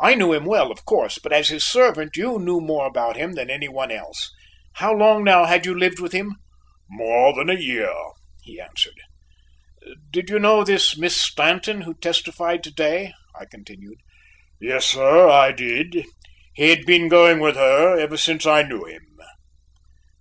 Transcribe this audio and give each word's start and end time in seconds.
I 0.00 0.16
knew 0.16 0.32
him 0.32 0.46
well, 0.46 0.72
of 0.72 0.84
course, 0.84 1.20
but 1.22 1.32
as 1.32 1.48
his 1.50 1.62
servant, 1.64 2.16
you 2.16 2.40
knew 2.40 2.60
more 2.60 2.86
about 2.88 3.14
him 3.14 3.34
than 3.34 3.48
any 3.50 3.68
one 3.68 3.92
else. 3.92 4.32
How 4.72 4.92
long, 4.92 5.22
now, 5.22 5.44
had 5.44 5.64
you 5.64 5.78
lived 5.78 6.00
with 6.00 6.10
him?" 6.10 6.34
"More 6.88 7.32
than 7.34 7.48
a 7.48 7.54
year," 7.54 7.94
he 8.42 8.58
answered. 8.60 8.96
"Did 10.10 10.28
you 10.28 10.40
know 10.40 10.64
this 10.64 10.98
Miss 10.98 11.16
Stanton, 11.20 11.82
who 11.82 11.94
testified 11.94 12.64
to 12.64 12.72
day?" 12.72 13.14
I 13.38 13.44
continued. 13.44 13.98
"Yes, 14.60 14.86
sir, 14.86 15.28
I 15.28 15.52
did; 15.52 16.04
he 16.52 16.70
had 16.70 16.84
been 16.84 17.06
going 17.06 17.38
with 17.38 17.54
her 17.54 17.96
ever 17.96 18.16
since 18.16 18.46
I 18.46 18.62
knew 18.64 18.84
him." 18.86 19.06